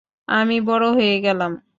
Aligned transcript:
আমি 0.27 0.55
বড় 0.61 0.85
হয়ে 0.93 1.15
গেলাম। 1.21 1.51